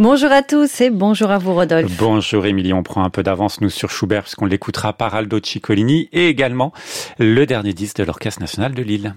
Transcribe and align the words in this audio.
Bonjour 0.00 0.32
à 0.32 0.42
tous 0.42 0.80
et 0.80 0.90
bonjour 0.90 1.30
à 1.30 1.38
vous 1.38 1.54
Rodolphe. 1.54 1.96
Bonjour 1.98 2.44
Émilie, 2.46 2.72
on 2.72 2.82
prend 2.82 3.04
un 3.04 3.10
peu 3.10 3.22
d'avance 3.22 3.60
nous 3.60 3.70
sur 3.70 3.92
Schubert 3.92 4.24
puisqu'on 4.24 4.46
l'écoutera 4.46 4.92
par 4.92 5.14
Aldo 5.14 5.38
Ciccolini 5.40 6.08
et 6.12 6.26
également 6.26 6.72
le 7.20 7.46
dernier 7.46 7.72
disque 7.74 7.98
de 7.98 8.02
l'Orchestre 8.02 8.40
national 8.40 8.74
de 8.74 8.82
Lille. 8.82 9.14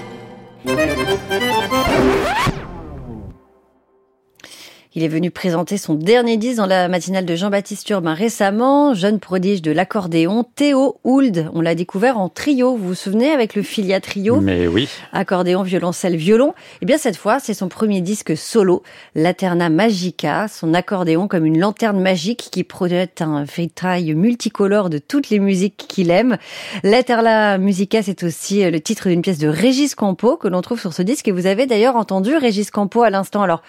Il 4.99 5.03
est 5.03 5.09
venu 5.09 5.31
présenter 5.31 5.77
son 5.77 5.93
dernier 5.93 6.39
disque 6.39 6.57
dans 6.57 6.65
la 6.65 6.89
matinale 6.89 7.27
de 7.27 7.37
Jean-Baptiste 7.37 7.87
Urbain 7.91 8.15
récemment, 8.15 8.95
jeune 8.95 9.21
prodige 9.21 9.61
de 9.61 9.71
l'accordéon, 9.71 10.43
Théo 10.43 10.97
Hould. 11.05 11.51
On 11.53 11.61
l'a 11.61 11.75
découvert 11.75 12.17
en 12.17 12.31
trio, 12.31 12.75
vous 12.75 12.89
vous 12.89 12.95
souvenez, 12.95 13.31
avec 13.31 13.55
le 13.57 13.63
Filia 13.63 14.01
Trio 14.01 14.41
Mais 14.41 14.67
oui. 14.67 14.89
Accordéon, 15.13 15.65
violoncelle, 15.65 16.17
violon. 16.17 16.55
Et 16.81 16.87
bien 16.87 16.97
cette 16.97 17.19
fois, 17.19 17.41
c'est 17.41 17.53
son 17.53 17.69
premier 17.69 18.01
disque 18.01 18.39
solo, 18.39 18.83
Laterna 19.15 19.69
Magica, 19.69 20.49
son 20.49 20.73
accordéon 20.73 21.29
comme 21.29 21.45
une 21.45 21.61
lanterne 21.61 22.01
magique 22.01 22.49
qui 22.51 22.65
projette 22.65 23.21
un 23.21 23.45
vitrail 23.45 24.15
multicolore 24.15 24.89
de 24.89 24.97
toutes 24.97 25.29
les 25.29 25.41
musiques 25.41 25.85
qu'il 25.89 26.11
aime. 26.11 26.39
Laterna 26.85 27.59
Musica, 27.59 28.03
c'est 28.03 28.23
aussi 28.23 28.65
le 28.71 28.81
titre 28.81 29.11
d'une 29.11 29.21
pièce 29.21 29.37
de 29.37 29.49
Régis 29.49 29.95
Campo 29.95 30.39
que 30.39 30.49
l'on 30.49 30.63
trouve 30.63 30.81
sur 30.81 30.95
ce 30.95 31.03
disque 31.03 31.29
et 31.29 31.33
vous 31.33 31.45
avez 31.45 31.67
d'ailleurs 31.67 31.97
entendu 31.97 32.35
Régis 32.35 32.71
Campo 32.71 33.03
à 33.03 33.11
l'instant. 33.11 33.43
Alors, 33.43 33.61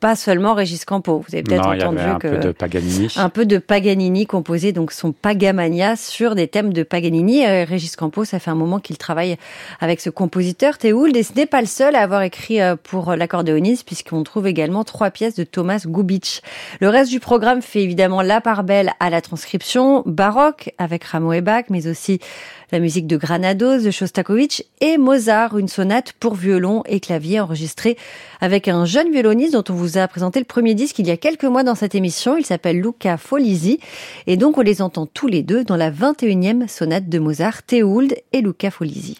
pas 0.00 0.16
seulement 0.16 0.54
Régis 0.54 0.84
Campo. 0.84 1.24
Vous 1.26 1.34
avez 1.34 1.42
peut-être 1.42 1.66
entendu 1.66 1.98
un 1.98 2.18
que 2.18 2.28
peu 2.28 2.38
de 2.38 2.52
Paganini. 2.52 3.08
un 3.16 3.28
peu 3.28 3.46
de 3.46 3.58
Paganini 3.58 4.26
composé 4.26 4.72
donc 4.72 4.92
son 4.92 5.12
Pagamania 5.12 5.96
sur 5.96 6.34
des 6.34 6.48
thèmes 6.48 6.72
de 6.72 6.82
Paganini. 6.82 7.46
Euh, 7.46 7.64
Régis 7.64 7.96
Campo, 7.96 8.24
ça 8.24 8.38
fait 8.38 8.50
un 8.50 8.54
moment 8.54 8.78
qu'il 8.78 8.98
travaille 8.98 9.36
avec 9.80 10.00
ce 10.00 10.10
compositeur 10.10 10.78
Théould 10.78 11.16
et 11.16 11.22
ce 11.22 11.32
n'est 11.34 11.46
pas 11.46 11.60
le 11.60 11.66
seul 11.66 11.96
à 11.96 12.02
avoir 12.02 12.22
écrit 12.22 12.60
euh, 12.60 12.76
pour 12.80 13.16
l'accordéoniste 13.16 13.86
puisqu'on 13.86 14.22
trouve 14.22 14.46
également 14.46 14.84
trois 14.84 15.10
pièces 15.10 15.34
de 15.34 15.44
Thomas 15.44 15.84
Gubitsch. 15.86 16.40
Le 16.80 16.88
reste 16.88 17.10
du 17.10 17.20
programme 17.20 17.62
fait 17.62 17.82
évidemment 17.82 18.22
la 18.22 18.40
part 18.40 18.64
belle 18.64 18.92
à 19.00 19.10
la 19.10 19.20
transcription 19.20 20.02
baroque 20.06 20.72
avec 20.78 21.04
Rameau 21.04 21.32
et 21.32 21.40
Bach, 21.40 21.64
mais 21.70 21.86
aussi 21.86 22.20
la 22.72 22.80
musique 22.80 23.06
de 23.06 23.16
Granados, 23.16 23.78
de 23.78 23.90
Shostakovich 23.90 24.64
et 24.80 24.98
Mozart, 24.98 25.56
une 25.56 25.68
sonate 25.68 26.12
pour 26.14 26.34
violon 26.34 26.82
et 26.86 26.98
clavier 26.98 27.38
enregistrée 27.38 27.96
avec 28.40 28.66
un 28.68 28.84
jeune 28.84 29.12
violoniste 29.12 29.52
dont 29.52 29.64
on 29.68 29.74
vous 29.74 29.85
a 29.94 30.08
présenté 30.08 30.38
le 30.38 30.44
premier 30.44 30.74
disque 30.74 30.98
il 30.98 31.06
y 31.06 31.10
a 31.10 31.16
quelques 31.16 31.44
mois 31.44 31.62
dans 31.62 31.74
cette 31.74 31.94
émission. 31.94 32.36
Il 32.36 32.44
s'appelle 32.44 32.80
Luca 32.80 33.16
Folisi 33.16 33.78
et 34.26 34.36
donc 34.36 34.58
on 34.58 34.62
les 34.62 34.82
entend 34.82 35.06
tous 35.06 35.28
les 35.28 35.42
deux 35.42 35.64
dans 35.64 35.76
la 35.76 35.90
21e 35.90 36.68
sonate 36.68 37.08
de 37.08 37.18
Mozart, 37.18 37.62
Théould 37.62 38.14
et 38.32 38.40
Luca 38.40 38.70
Folisi. 38.70 39.18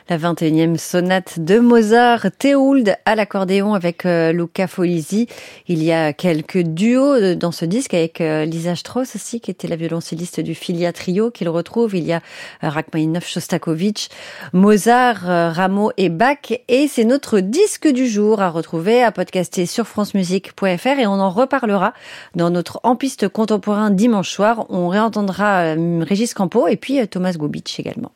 La 0.09 0.17
21e 0.17 0.77
sonate 0.77 1.37
de 1.41 1.59
Mozart, 1.59 2.27
Théould 2.39 2.95
à 3.03 3.15
l'accordéon 3.15 3.73
avec 3.73 4.05
euh, 4.05 4.31
Luca 4.31 4.65
Folisi. 4.65 5.27
Il 5.67 5.83
y 5.83 5.91
a 5.91 6.13
quelques 6.13 6.59
duos 6.59 7.15
euh, 7.15 7.35
dans 7.35 7.51
ce 7.51 7.65
disque 7.65 7.93
avec 7.93 8.21
euh, 8.21 8.45
Lisa 8.45 8.77
Strauss 8.77 9.17
aussi, 9.17 9.41
qui 9.41 9.51
était 9.51 9.67
la 9.67 9.75
violoncelliste 9.75 10.39
du 10.39 10.55
Filia 10.55 10.93
Trio, 10.93 11.29
qu'il 11.29 11.49
retrouve. 11.49 11.93
Il 11.93 12.05
y 12.05 12.13
a 12.13 12.21
Rachmaninoff, 12.61 13.27
Shostakovich, 13.27 14.07
Mozart, 14.53 15.23
Rameau 15.25 15.91
et 15.97 16.07
Bach. 16.07 16.53
Et 16.69 16.87
c'est 16.87 17.03
notre 17.03 17.41
disque 17.41 17.89
du 17.89 18.07
jour 18.07 18.39
à 18.39 18.49
retrouver, 18.49 19.03
à 19.03 19.11
podcaster 19.11 19.65
sur 19.65 19.87
francemusique.fr 19.87 20.99
et 20.99 21.05
on 21.05 21.19
en 21.19 21.31
reparlera 21.31 21.93
dans 22.33 22.49
notre 22.49 22.79
En 22.83 22.95
piste 22.95 23.27
contemporain 23.27 23.89
dimanche 23.89 24.29
soir. 24.31 24.67
On 24.69 24.87
réentendra 24.87 25.73
Régis 25.99 26.33
Campo 26.33 26.69
et 26.69 26.77
puis 26.77 27.05
Thomas 27.09 27.33
Gobitsch 27.33 27.77
également. 27.81 28.13